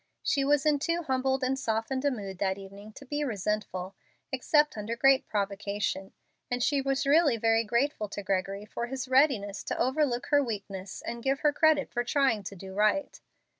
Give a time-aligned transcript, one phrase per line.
[0.23, 3.95] She was in too humbled and softened a mood that evening to be resentful,
[4.31, 6.13] except under great provocation,
[6.49, 11.03] and she was really very grateful to Gregory for his readiness to overlook her weakness
[11.03, 13.21] and give her credit for trying to do right.